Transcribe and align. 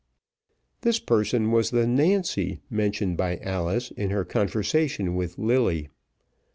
This 0.81 0.97
person 0.97 1.51
was 1.51 1.69
the 1.69 1.85
Nancy 1.85 2.59
mentioned 2.71 3.17
by 3.17 3.37
Alice 3.37 3.91
in 3.91 4.09
her 4.09 4.25
conversation 4.25 5.13
with 5.15 5.37
Lilly. 5.37 5.89